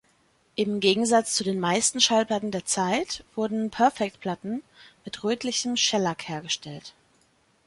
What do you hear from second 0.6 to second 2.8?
Gegensatz zu den meisten Schallplatten der